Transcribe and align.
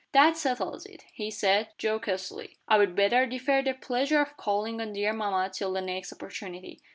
"That 0.13 0.35
settles 0.35 0.87
it," 0.87 1.05
he 1.13 1.29
said, 1.29 1.67
jocosely. 1.77 2.57
"I'd 2.67 2.95
better 2.95 3.27
defer 3.27 3.61
the 3.61 3.73
pleasure 3.75 4.19
of 4.19 4.35
calling 4.35 4.81
on 4.81 4.93
dear 4.93 5.13
mamma 5.13 5.51
till 5.53 5.73
the 5.73 5.81
next 5.81 6.11
opportunity. 6.11 6.81